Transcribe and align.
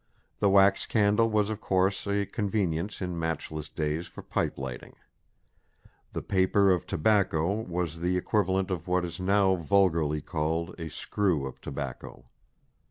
The 0.39 0.49
wax 0.49 0.87
candle 0.87 1.29
was 1.29 1.51
of 1.51 1.61
course 1.61 2.07
a 2.07 2.25
convenience 2.25 3.03
in 3.03 3.19
matchless 3.19 3.69
days 3.69 4.07
for 4.07 4.23
pipe 4.23 4.57
lighting. 4.57 4.95
The 6.13 6.23
"paper 6.23 6.71
of 6.71 6.87
tobacco" 6.87 7.61
was 7.61 7.99
the 7.99 8.17
equivalent 8.17 8.71
of 8.71 8.87
what 8.87 9.05
is 9.05 9.19
now 9.19 9.55
vulgarly 9.57 10.21
called 10.21 10.73
a 10.79 10.89
"screw" 10.89 11.45
of 11.45 11.61
tobacco. 11.61 12.25